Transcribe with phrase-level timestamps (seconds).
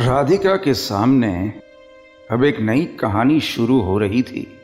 [0.00, 1.52] राधिका के सामने
[2.30, 4.58] अब एक नई कहानी शुरू हो रही थी।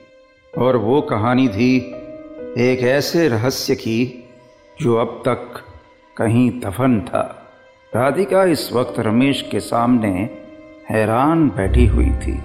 [0.59, 1.77] और वो कहानी थी
[2.59, 4.29] एक ऐसे रहस्य की
[4.83, 5.65] जो अब तक
[6.17, 7.53] कहीं दफन था।
[7.97, 10.31] राधिका इस वक्त रमेश के सामने
[10.91, 12.43] हैरान बैठी हुई थी।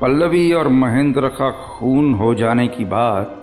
[0.00, 3.42] पल्लवी और महेंद्र का खून हो जाने की बात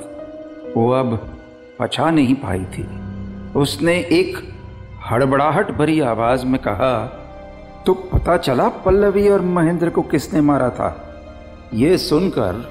[0.78, 1.40] वो अब
[1.80, 2.88] पचा नहीं पाई थी।
[3.60, 4.54] उसने एक
[5.12, 7.18] हड़बड़ाहट भरी आवाज़ में कहा
[7.86, 10.90] तो पता चला पल्लवी और महेंद्र को किसने मारा था।
[11.74, 12.70] ये सुनकर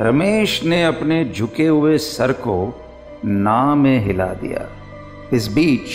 [0.00, 2.84] रमेश ने अपने झुके हुए सर को
[3.24, 4.66] ना में हिला दिया।
[5.32, 5.88] इस बीच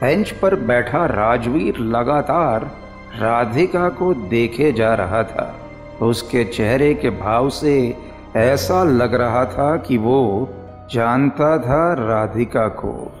[0.00, 2.70] बेंच पर बैठा राजवीर लगातार
[3.18, 5.54] राधिका को देखे जा रहा था।
[6.02, 7.96] उसके चेहरे के भाव से
[8.36, 10.48] ऐसा लग रहा था कि वो
[10.90, 13.12] जानता था राधिका को।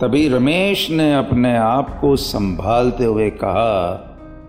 [0.00, 3.94] तभी रमेश ने अपने आप को संभालते हुए कहा,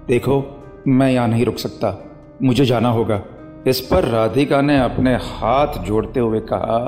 [0.07, 2.09] देखो, मैं यहाँ नहीं रुक सकता।
[2.43, 3.21] मुझे जाना होगा।
[3.67, 6.79] इस पर राधिका ने अपने हाथ जोड़ते हुए कहा,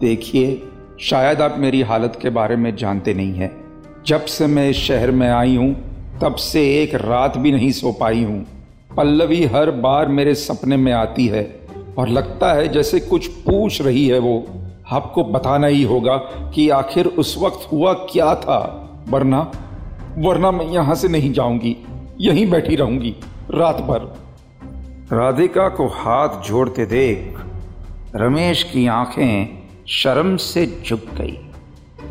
[0.00, 0.62] देखिए,
[1.00, 3.64] शायद आप मेरी हालत के बारे में जानते नहीं हैं।
[4.06, 5.74] जब से मैं इस शहर में आई हूँ,
[6.22, 8.46] तब से एक रात भी नहीं सो पाई हूँ।
[8.96, 11.60] पल्लवी हर बार मेरे सपने में आती है
[11.98, 14.46] और लगता है जैसे कुछ पूछ रही है वो।
[14.88, 16.16] आपको बताना ही होगा
[16.54, 18.60] कि आखिर उस वक्त हुआ क्या था।
[19.08, 19.40] वरना
[20.18, 21.76] वरना मैं यहाँ से नहीं जाऊँगी,
[22.20, 23.14] यहीं बैठी रहूँगी
[23.50, 24.00] रात भर।
[25.12, 27.38] राधिका को हाथ जोड़ते देख
[28.16, 31.38] रमेश की आँखें शर्म से झुक गई।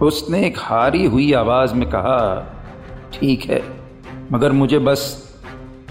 [0.02, 2.20] उसने एक हारी हुई आवाज़ में कहा,
[3.14, 3.62] ठीक है,
[4.32, 5.06] मगर मुझे बस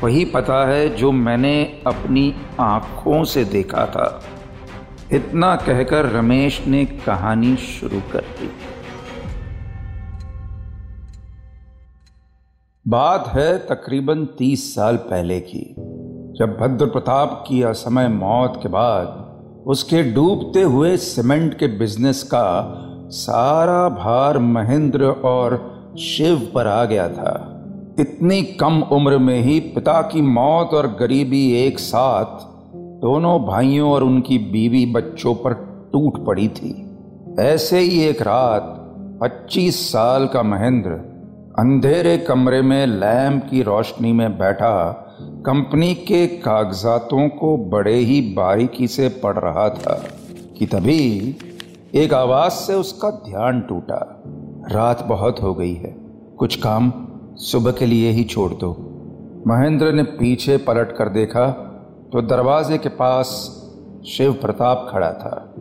[0.03, 4.09] वही पता है जो मैंने अपनी आँखों से देखा था।
[5.13, 8.51] इतना कहकर रमेश ने कहानी शुरू कर दी।
[12.87, 15.75] बात है तकरीबन तीस साल पहले की,
[16.39, 19.23] जब भद्र प्रताप की असमय मौत के बाद
[19.67, 22.49] उसके डूबते हुए सीमेंट के बिज़नेस का
[23.11, 25.59] सारा भार महेंद्र और
[25.99, 27.35] शिव पर आ गया था।
[28.01, 32.56] इतनी कम उम्र में ही पिता की मौत और गरीबी एक साथ
[33.07, 35.53] दोनों भाइयों और उनकी बीवी बच्चों पर
[35.93, 36.99] टूट पड़ी थी।
[37.41, 40.91] ऐसे ही एक रात 25 साल का महेंद्र
[41.59, 48.89] अंधेरे कमरे में लैम्प की रोशनी में बैठा, कंपनी के कागजातों को बड़े ही बारीकी
[48.89, 50.05] से पढ़ रहा था
[50.59, 51.37] कि तभी
[51.95, 54.23] एक आवाज़ से उसका ध्यान टूटा।
[54.71, 55.97] रात बहुत हो गई है।
[56.39, 56.93] कुछ काम
[57.35, 58.77] सुबह के लिए ही छोड़ दो।
[59.47, 61.66] महेंद्र ने पीछे पलट कर देखा
[62.13, 63.27] तो दरवाजे के पास
[64.07, 65.55] शिव प्रताप खड़ा था।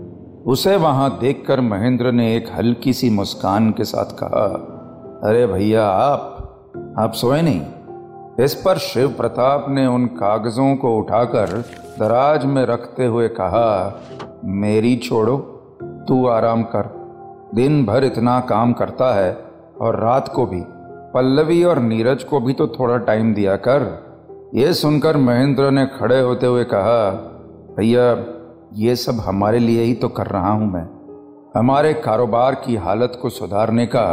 [0.48, 4.72] उसे वहाँ देखकर महेंद्र ने एक हल्की सी मुस्कान के साथ कहा,
[5.30, 6.32] अरे भैया, आप
[7.00, 7.62] आप सोए नहीं?
[8.46, 11.66] इस पर शिव प्रताप ने उन कागजों को उठाकर
[12.00, 14.00] दराज में रखते हुए कहा,
[14.46, 15.38] मेरी छोड़ो,
[16.08, 17.06] तू आराम कर।
[17.56, 19.38] दिन भर इतना काम करता है
[19.82, 20.64] और रात को भी।
[21.14, 24.05] पल्लवी और नीरज को भी तो थोड़ा टाइम दिया कर।
[24.54, 27.12] ये सुनकर महेंद्र ने खड़े होते हुए कहा,
[27.78, 28.26] भैया,
[28.74, 30.84] ये सब हमारे लिए ही तो कर रहा हूँ मैं।
[31.56, 34.08] हमारे कारोबार की हालत को सुधारने का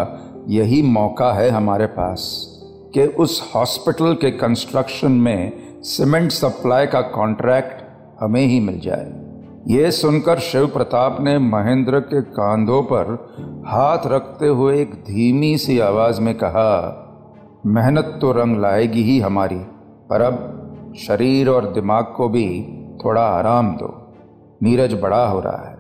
[0.49, 2.49] यही मौका है हमारे पास
[2.95, 7.83] कि उस हॉस्पिटल के कंस्ट्रक्शन में सीमेंट सप्लाई का कॉन्ट्रैक्ट
[8.21, 9.13] हमें ही मिल जाए।
[9.69, 13.13] ये सुनकर शिव प्रताप ने महेंद्र के कांधों पर
[13.67, 16.99] हाथ रखते हुए एक धीमी सी आवाज़ में कहा,
[17.67, 19.61] मेहनत तो रंग लाएगी ही हमारी।
[20.13, 24.15] पर अब शरीर और दिमाग को भी थोड़ा आराम दो।
[24.63, 25.77] नीरज बड़ा हो रहा है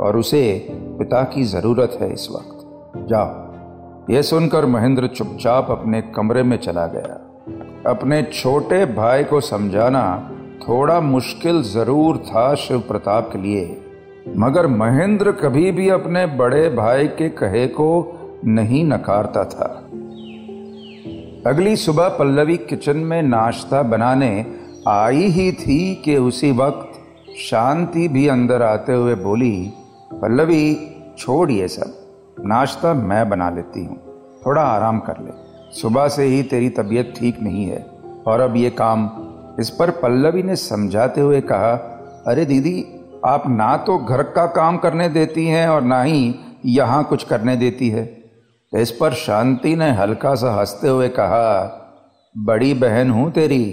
[0.00, 6.42] और उसे पिता की ज़रूरत है इस वक्त। जाओ। यह सुनकर महेंद्र चुपचाप अपने कमरे
[6.42, 7.20] में चला गया।
[7.90, 10.30] अपने छोटे भाई को समझाना
[10.68, 13.80] थोड़ा मुश्किल ज़रूर था शिव प्रताप के लिए।
[14.36, 19.83] मगर महेंद्र कभी भी अपने बड़े भाई के कहे को नहीं नकारता था।
[21.46, 24.46] अगली सुबह पल्लवी किचन में नाश्ता बनाने
[24.88, 26.92] आई ही थी कि उसी वक्त
[27.36, 29.72] शांति भी अंदर आते हुए बोली,
[30.12, 31.94] पल्लवी, छोड़ ये सब।
[32.40, 33.96] नाश्ता मैं बना लेती हूँ।
[34.46, 35.30] थोड़ा आराम कर ले।
[35.80, 37.86] सुबह से ही तेरी तबीयत ठीक नहीं है।
[38.26, 39.10] और अब ये काम।
[39.60, 41.72] इस पर पल्लवी ने समझाते हुए कहा,
[42.26, 46.34] अरे दीदी, आप ना तो घर का काम करने देती हैं और ना ही
[46.66, 48.23] यहाँ कुछ करने देती है।
[48.74, 51.80] इस पर शांति ने हल्का सा हँसते हुए कहा,
[52.34, 53.64] बड़ी बहन हूँ तेरी,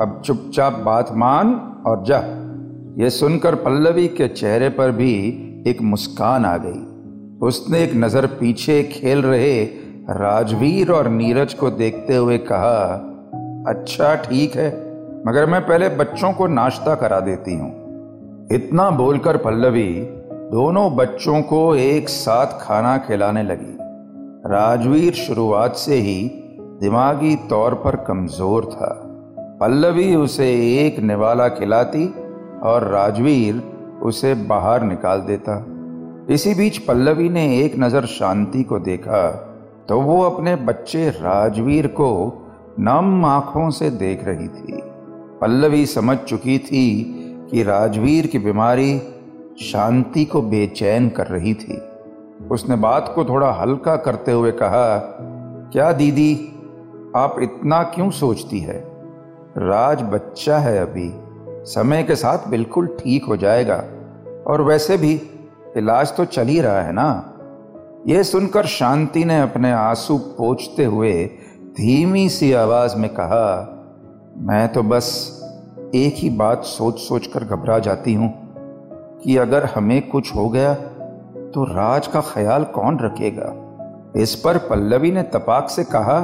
[0.00, 1.54] अब चुपचाप बात मान
[1.86, 2.18] और जा।
[3.02, 5.14] ये सुनकर पल्लवी के चेहरे पर भी
[5.66, 9.64] एक मुस्कान आ गई। उसने एक नज़र पीछे खेल रहे
[10.10, 12.82] राजवीर और नीरज को देखते हुए कहा
[13.68, 14.68] अच्छा ठीक है,
[15.26, 17.70] मगर मैं पहले बच्चों को नाश्ता करा देती हूँ।
[18.52, 19.88] इतना बोलकर पल्लवी
[20.50, 23.72] दोनों बच्चों को एक साथ खाना खिलाने लगी।
[24.46, 26.18] राजवीर शुरुआत से ही
[26.80, 28.90] दिमागी तौर पर कमज़ोर था।
[29.60, 32.06] पल्लवी उसे एक निवाला खिलाती
[32.62, 33.62] और राजवीर
[34.02, 35.56] उसे बाहर निकाल देता।
[36.30, 39.28] इसी बीच पल्लवी ने एक नज़र शांति को देखा
[39.88, 42.12] तो वो अपने बच्चे राजवीर को
[42.80, 44.80] नम आँखों से देख रही थी।
[45.40, 46.86] पल्लवी समझ चुकी थी
[47.50, 48.98] कि राजवीर की बीमारी
[49.62, 51.80] शांति को बेचैन कर रही थी।
[52.50, 54.98] उसने बात को थोड़ा हल्का करते हुए कहा,
[55.72, 56.52] क्या दीदी,
[57.16, 58.84] आप इतना क्यों सोचती है?
[59.58, 61.14] राज बच्चा है अभी,
[61.72, 63.84] समय के साथ बिल्कुल ठीक हो जाएगा।
[64.46, 65.22] और वैसे भी,
[65.76, 67.32] इलाज तो चल ही रहा है ना?
[68.06, 71.30] यह सुनकर शांति ने अपने आँसू पोछते हुए
[71.76, 73.72] धीमी सी आवाज़ में कहा,
[74.38, 75.32] मैं तो बस
[75.94, 78.34] एक ही बात सोच सोच कर घबरा जाती हूँ
[79.24, 80.76] कि अगर हमें कुछ हो गया
[81.56, 83.52] तो राज का ख्याल कौन रखेगा?
[84.22, 86.18] इस पर पल्लवी ने तपाक से कहा,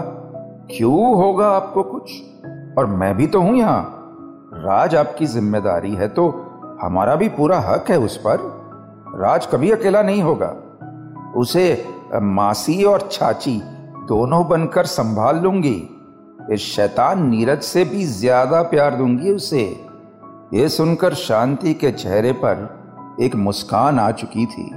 [0.71, 2.11] क्यों होगा आपको कुछ?
[2.79, 6.29] और मैं भी तो हूँ यहाँ। राज आपकी ज़िम्मेदारी है तो
[6.83, 8.45] हमारा भी पूरा हक है उस पर।
[9.17, 10.51] राज कभी अकेला नहीं होगा।
[11.37, 11.65] उसे
[12.15, 13.59] मासी और चाची
[14.09, 15.77] दोनों बनकर संभाल लूँगी।
[16.51, 19.65] इस शैतान नीरज से भी ज़्यादा प्यार दूँगी उसे।
[20.55, 22.69] यह सुनकर शांति के चेहरे पर
[23.21, 24.71] एक मुस्कान आ चुकी थी।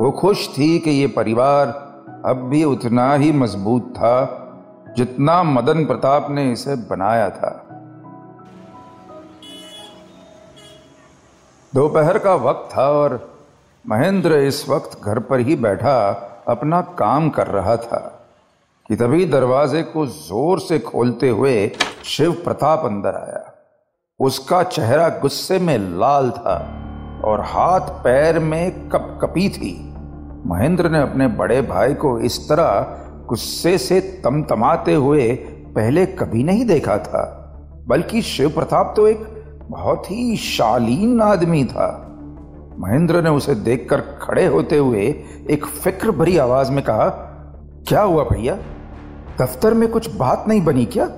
[0.00, 1.68] वो खुश थी कि ये परिवार
[2.26, 4.44] अब भी उतना ही मज़बूत था,
[4.96, 7.50] जितना मदन प्रताप ने इसे बनाया था।
[11.74, 13.38] दोपहर का वक्त था और
[13.86, 15.98] महेंद्र इस वक्त घर पर ही बैठा
[16.48, 17.98] अपना काम कर रहा था
[18.88, 21.70] कि तभी दरवाजे को ज़ोर से खोलते हुए
[22.04, 23.52] शिव प्रताप अंदर आया।
[24.20, 26.56] उसका चेहरा गुस्से में लाल था
[27.24, 29.87] और हाथ पैर में कप कपी थी।
[30.46, 32.96] महेंद्र ने अपने बड़े भाई को इस तरह
[33.28, 35.32] गुस्से से तमतमाते हुए
[35.74, 37.24] पहले कभी नहीं देखा था,
[37.88, 39.26] बल्कि शिव प्रताप तो एक
[39.70, 42.04] बहुत ही शालीन आदमी था।
[42.78, 45.02] महेंद्र ने उसे देखकर खड़े होते हुए
[45.50, 47.08] एक फ़िक्र भरी आवाज़ में कहा,
[47.88, 48.56] क्या हुआ भैया?
[49.40, 51.08] दफ्तर में कुछ बात नहीं बनी क्या?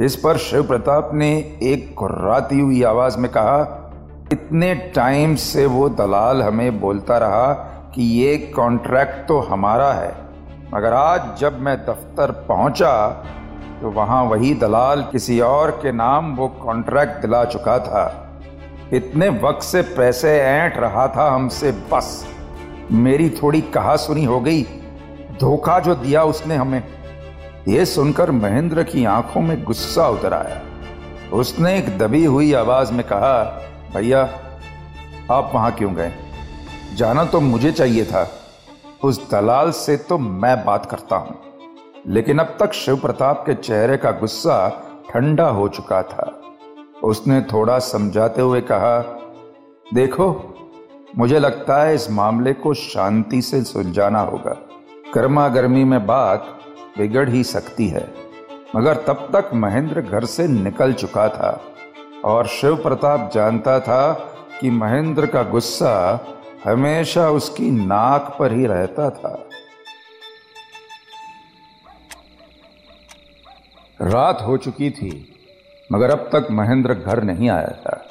[0.00, 3.74] इस पर शिव प्रताप ने एक घुर्राती हुई आवाज़ में कहा,
[4.32, 10.16] इतने टाइम से वो दलाल हमें बोलता रहा कि ये कॉन्ट्रैक्ट तो हमारा है।
[10.74, 13.24] मगर आज जब मैं दफ्तर पहुँचा
[13.80, 18.24] तो वहाँ वही दलाल किसी और के नाम वो कॉन्ट्रैक्ट दिला चुका था।
[18.92, 22.26] इतने वक्त से पैसे ऐंठ रहा था हमसे, बस।
[22.92, 24.62] मेरी थोड़ी कहा सुनी हो गई।
[25.40, 26.82] धोखा जो दिया उसने हमें
[27.68, 30.60] यह सुनकर महेंद्र की आँखों में गुस्सा उतर आया।
[31.32, 33.42] उसने एक दबी हुई आवाज़ में कहा,
[33.94, 34.22] भैया,
[35.30, 36.12] आप वहाँ क्यों गए?
[36.94, 38.30] जाना तो मुझे चाहिए था।
[39.04, 41.38] उस दलाल से तो मैं बात करता हूँ।
[42.06, 44.68] लेकिन अब तक शिव प्रताप के चेहरे का गुस्सा
[45.10, 46.42] ठंडा हो चुका था।
[47.04, 49.18] उसने थोड़ा समझाते हुए कहा,
[49.94, 50.54] देखो,
[51.18, 54.56] मुझे लगता है इस मामले को शांति से सुलझाना होगा।
[55.14, 56.58] गर्मा गर्मी में बात
[56.98, 58.14] बिगड़ ही सकती है।
[58.76, 61.60] मगर तब तक महेंद्र घर से निकल चुका था
[62.24, 64.12] और शिव प्रताप जानता था
[64.60, 66.20] कि महेंद्र का गुस्सा
[66.64, 69.48] हमेशा उसकी नाक पर ही रहता था।
[74.00, 75.32] रात हो चुकी थी,
[75.92, 78.04] मगर अब तक महेंद्र घर नहीं आया था।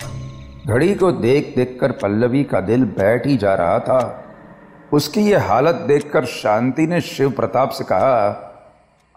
[0.67, 4.23] घड़ी को देख देखकर पल्लवी का दिल बैठ ही जा रहा था।
[4.93, 8.43] उसकी ये हालत देखकर शांति ने शिव प्रताप से कहा,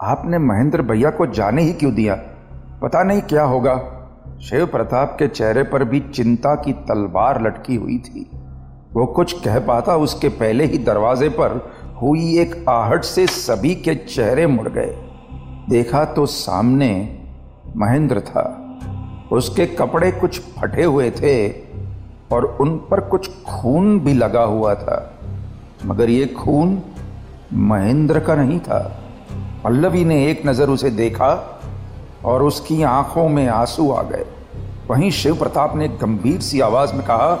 [0.01, 2.15] आपने महेंद्र भैया को जाने ही क्यों दिया?
[2.81, 3.97] पता नहीं क्या होगा?
[4.41, 8.31] शिव प्रताप के चेहरे पर भी चिंता की तलवार लटकी हुई थी।
[8.93, 13.95] वो कुछ कह पाता उसके पहले ही दरवाजे पर हुई एक आहट से सभी के
[13.95, 14.95] चेहरे मुड़ गए।
[15.69, 17.19] देखा तो सामने
[17.77, 18.43] महेंद्र था।
[19.31, 21.49] उसके कपड़े कुछ फटे हुए थे
[22.31, 25.19] और उन पर कुछ खून भी लगा हुआ था।
[25.85, 26.81] मगर ये खून
[27.53, 28.79] महेंद्र का नहीं था।
[29.63, 31.59] पल्लवी ने एक नज़र उसे देखा
[32.25, 34.25] और उसकी आँखों में आँसू आ गए।
[34.89, 37.33] वहीं शिव प्रताप ने गंभीर सी आवाज़ में कहा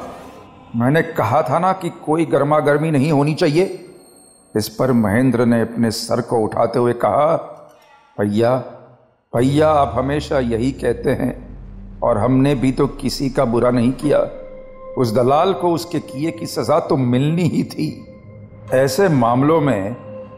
[0.75, 3.63] मैंने कहा था ना कि कोई गर्मा गर्मी नहीं होनी चाहिए।
[4.55, 7.35] इस पर महेंद्र ने अपने सर को उठाते हुए कहा,
[8.17, 8.55] भैया
[9.33, 14.19] भैया, आप हमेशा यही कहते हैं, और हमने भी तो किसी का बुरा नहीं किया।
[14.97, 18.07] उस दलाल को उसके किए की सजा तो मिलनी ही थी।
[18.73, 19.95] ऐसे मामलों में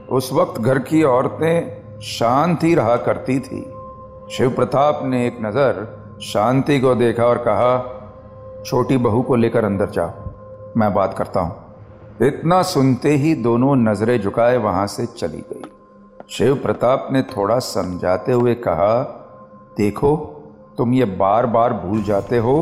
[0.08, 3.62] उस वक्त घर की औरतें शांत रहा करती थी।
[4.32, 7.78] शिव प्रताप ने एक नज़र शांति को देखा और कहा,
[8.66, 10.23] छोटी बहू को लेकर अंदर जाओ।
[10.77, 11.62] मैं बात करता हूँ।
[12.22, 15.62] इतना सुनते ही दोनों नज़रें झुकाए वहाँ से चली गई।
[16.30, 19.01] शिव प्रताप ने थोड़ा समझाते हुए कहा,
[19.77, 20.15] देखो,
[20.77, 22.62] तुम ये बार बार भूल जाते हो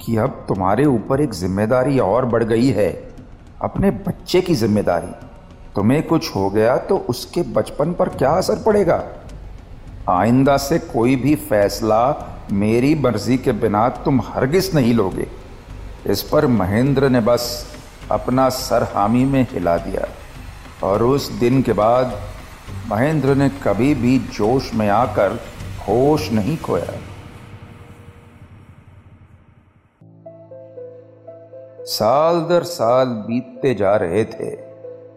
[0.00, 2.90] कि अब तुम्हारे ऊपर एक ज़िम्मेदारी और बढ़ गई है,
[3.62, 5.14] अपने बच्चे की ज़िम्मेदारी।
[5.74, 9.02] तुम्हें कुछ हो गया तो उसके बचपन पर क्या असर पड़ेगा?
[10.10, 12.04] आइंदा से कोई भी फैसला
[12.52, 15.26] मेरी मर्ज़ी के बिना तुम हरगिज नहीं लोगे।
[16.10, 17.44] इस पर महेंद्र ने बस
[18.10, 20.06] अपना सर हामी में हिला दिया।
[20.82, 22.12] और उस दिन के बाद
[22.88, 25.38] महेंद्र ने कभी भी जोश में आकर
[25.88, 26.98] होश नहीं खोया।
[31.86, 34.54] साल दर साल बीतते जा रहे थे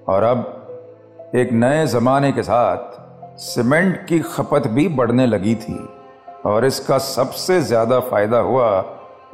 [0.06, 5.80] और अब एक नए ज़माने के साथ सीमेंट की खपत भी बढ़ने लगी थी
[6.46, 8.70] और इसका सबसे ज़्यादा फ़ायदा हुआ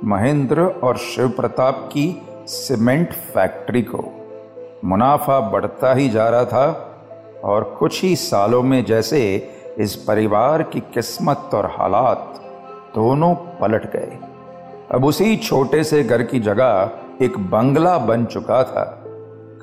[0.04, 4.04] महेंद्र और शिव प्रताप की सीमेंट फैक्ट्री को
[4.86, 6.68] मुनाफा बढ़ता ही जा रहा था
[7.44, 12.42] और कुछ ही सालों में जैसे इस परिवार की किस्मत और हालात
[12.96, 14.20] दोनों पलट गए।
[14.92, 18.84] अब उसी छोटे से घर की जगह एक बंगला बन चुका था।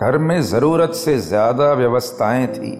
[0.00, 2.76] घर में ज़रूरत से ज़्यादा व्यवस्थाएँ थी।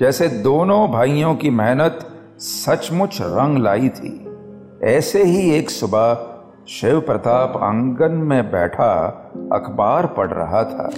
[0.00, 2.06] जैसे दोनों भाइयों की मेहनत
[2.38, 4.18] सचमुच रंग लाई थी।
[4.84, 6.28] ऐसे ही एक सुबह
[6.68, 9.06] शिव प्रताप आँगन में बैठा
[9.52, 10.90] अखबार पढ़ रहा था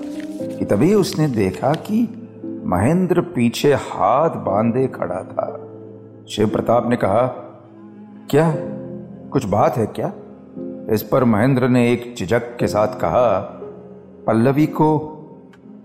[0.59, 2.29] कि तभी उसने देखा कि
[2.65, 5.71] महेंद्र पीछे हाथ बांधे खड़ा था।
[6.29, 7.27] शिव प्रताप ने कहा,
[8.31, 8.55] क्या?
[9.31, 10.13] कुछ बात है क्या?
[10.91, 13.41] इस पर महेंद्र ने एक झिझक के साथ कहा,
[14.27, 14.99] पल्लवी को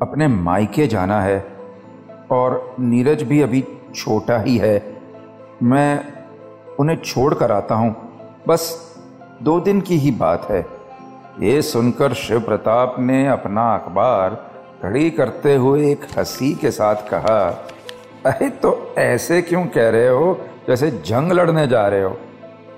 [0.01, 1.45] अपने मायके जाना है
[2.31, 3.63] और नीरज भी अभी
[3.95, 4.98] छोटा ही है।
[5.63, 6.05] मैं
[6.79, 7.95] उन्हें छोड़ कर आता हूँ।
[8.48, 8.88] बस
[9.43, 10.65] दो दिन की ही बात है।
[11.39, 17.67] ये सुनकर शिव प्रताप ने अपना अखबार खड़ी करते हुए एक हँसी के साथ कहा,
[18.25, 20.39] अरे तो ऐसे क्यों कह रहे हो?
[20.67, 22.17] जैसे जंग लड़ने जा रहे हो।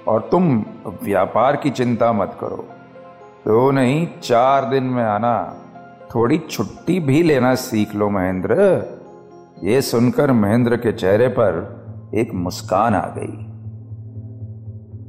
[0.08, 0.66] और तुम
[1.04, 2.66] व्यापार की चिंता मत करो।
[3.46, 5.56] तो नहीं, चार दिन में आना।
[6.16, 8.52] थोड़ी छुट्टी भी लेना सीख लो, महेंद्र।
[9.64, 11.82] ये सुनकर महेंद्र के चेहरे पर
[12.16, 13.51] एक मुस्कान आ गई।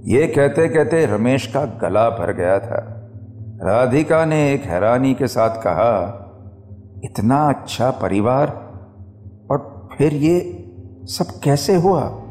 [0.04, 3.10] ये कहते कहते रमेश का गला भर गया था।
[3.62, 6.18] राधिका ने एक हैरानी के साथ कहा,
[7.04, 8.46] इतना अच्छा परिवार?
[9.50, 10.64] और फिर ये
[11.04, 12.22] सब कैसे हुआ?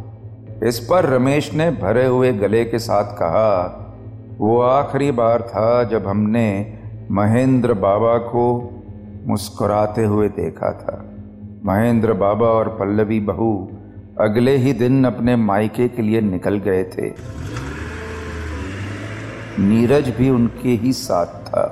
[0.64, 3.78] इस पर रमेश ने भरे हुए गले के साथ कहा,
[4.38, 6.80] वो आखिरी बार था जब हमने
[7.12, 8.74] महेंद्र बाबा को
[9.28, 11.06] मुस्कुराते हुए देखा था।
[11.66, 13.72] महेंद्र बाबा और पल्लवी बहू
[14.22, 17.10] अगले ही दिन अपने मायके के लिए निकल गए थे।
[19.60, 21.64] नीरज भी उनके ही साथ था,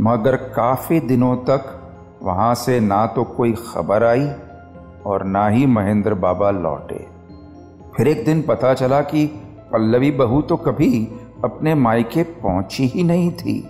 [0.00, 1.70] मगर काफ़ी दिनों तक
[2.22, 4.28] वहाँ से ना तो कोई खबर आई
[5.06, 7.06] और ना ही महेंद्र बाबा लौटे।
[7.96, 9.26] फिर एक दिन पता चला कि
[9.72, 11.04] पल्लवी बहू तो कभी
[11.44, 13.62] अपने मायके पहुँची ही नहीं थी।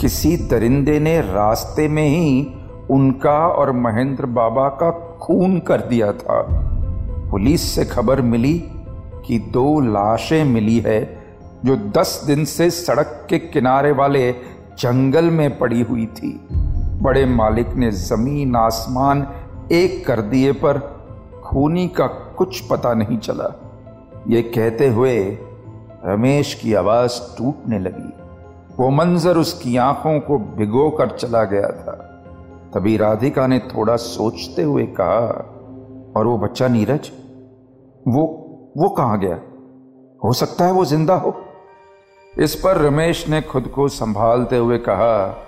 [0.00, 2.46] किसी दरिंदे ने रास्ते में ही
[2.90, 6.68] उनका और महेंद्र बाबा का खून कर दिया था।
[7.32, 8.58] पुलिस से खबर मिली
[9.26, 11.22] कि दो लाशें मिली है,
[11.64, 14.32] जो दस दिन से सड़क के किनारे वाले
[14.78, 16.46] जंगल में पड़ी हुई थी।
[17.02, 19.26] बड़े मालिक ने ज़मीन आसमान
[19.72, 20.78] एक कर दिए पर
[21.44, 23.48] खूनी का कुछ पता नहीं चला।
[24.28, 25.38] ये कहते हुए
[26.04, 28.12] रमेश की आवाज़ टूटने लगी।
[28.78, 31.92] वो मंजर उसकी आँखों को भिगो कर चला गया था।
[32.74, 35.48] तभी राधिका ने थोड़ा सोचते हुए कहा,
[36.16, 37.10] और वो बच्चा नीरज
[38.08, 38.38] वो
[38.76, 39.34] वो कहाँ गया?
[40.24, 41.44] हो सकता है वो ज़िंदा हो।
[42.38, 45.44] इस पर रमेश ने खुद को संभालते हुए कहा,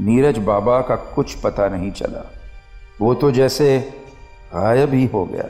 [0.00, 2.30] नीरज बाबा का कुछ पता नहीं चला।
[3.00, 3.78] वो तो जैसे
[4.54, 5.48] गायब ही हो गया।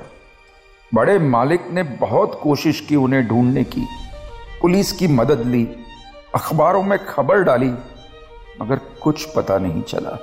[0.95, 3.87] बड़े मालिक ने बहुत कोशिश की उन्हें ढूँढने की।
[4.63, 5.69] पुलिस की मदद ली,
[6.35, 7.71] अखबारों में खबर डाली,
[8.63, 10.19] मगर कुछ पता नहीं चला।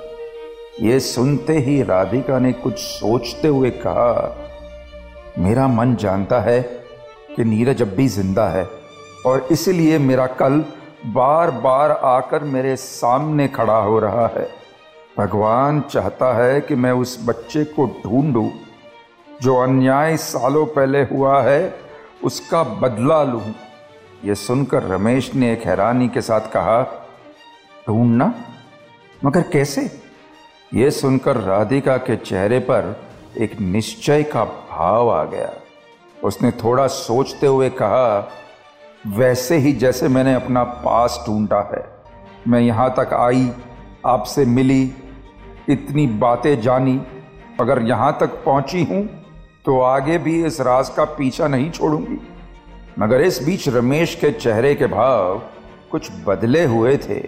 [0.80, 4.44] ये सुनते ही राधिका ने कुछ सोचते हुए कहा
[5.38, 6.60] मेरा मन जानता है
[7.36, 8.68] कि नीरज अब भी ज़िंदा है
[9.26, 10.64] और इसलिए मेरा कल
[11.06, 14.48] बार बार आकर मेरे सामने खड़ा हो रहा है।
[15.18, 18.50] भगवान चाहता है कि मैं उस बच्चे को ढूंढूं
[19.42, 21.74] जो अन्याय सालों पहले हुआ है,
[22.24, 23.54] उसका बदला लूँ।
[24.24, 26.82] यह सुनकर रमेश ने एक हैरानी के साथ कहा,
[27.88, 28.34] ढूंढना?
[29.24, 29.90] मगर कैसे?
[30.74, 33.07] यह सुनकर राधिका के चेहरे पर
[33.38, 35.50] एक निश्चय का भाव आ गया।
[36.24, 38.32] उसने थोड़ा सोचते हुए कहा,
[39.08, 41.84] वैसे ही जैसे मैंने अपना पास ढूंढा है,
[42.48, 43.50] मैं यहाँ तक आई,
[44.06, 44.82] आपसे मिली,
[45.68, 47.00] इतनी बातें जानी,
[47.60, 49.06] अगर यहाँ तक पहुँची हूँ
[49.64, 52.18] तो आगे भी इस राज का पीछा नहीं छोड़ूँगी।
[52.98, 55.42] मगर इस बीच रमेश के चेहरे के भाव
[55.90, 57.22] कुछ बदले हुए थे।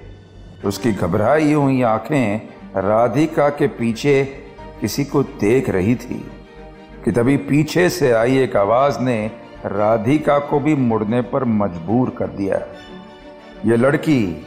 [0.64, 2.36] उसकी घबराई हुई आँखें
[2.76, 4.22] राधिका के पीछे
[4.80, 6.30] किसी को देख रही थी
[7.04, 9.30] कि तभी पीछे से आई एक आवाज़ ने
[9.66, 12.56] राधिका को भी मुड़ने पर मजबूर कर दिया।
[13.66, 14.46] ये लड़की,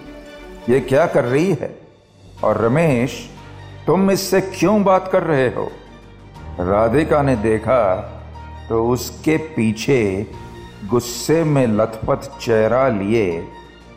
[0.70, 1.76] ये क्या कर रही है?
[2.44, 3.30] और रमेश,
[3.88, 5.72] तुम इससे क्यों बात कर रहे हो?
[6.60, 7.96] राधिका ने देखा
[8.70, 10.28] तो उसके पीछे
[10.90, 13.48] गुस्से में लथपथ चेहरा लिए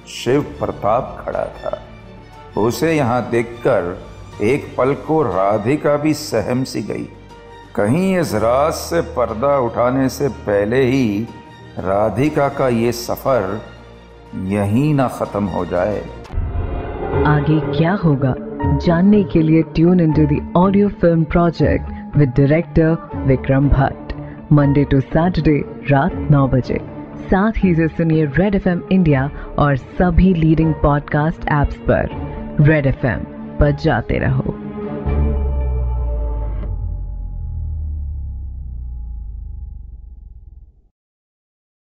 [0.09, 1.83] शिव प्रताप खड़ा था।
[2.61, 4.07] उसे यहाँ देखकर
[4.43, 7.09] एक पल को राधिका भी सहम सी गई।
[7.75, 11.28] कहीं इस राज से पर्दा उठाने से पहले ही
[11.78, 13.61] राधिका का ये सफ़र
[14.37, 15.99] यहीं ना खत्म हो जाए।
[17.26, 18.35] आगे क्या होगा?
[18.87, 24.14] जानने के लिए tune in to audio film project with director Vikram Bhatt
[24.52, 26.81] Monday to Saturday रात नौ बजे।
[27.16, 32.09] साथ ही से सुनिए रेड एफएम इंडिया और सभी लीडिंग पॉडकास्ट एप्स पर।
[32.61, 34.65] रेड एफएम पर जाते रहो।